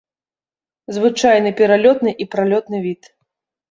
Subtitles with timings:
[0.97, 3.01] Звычайны пералётны і пралётны від.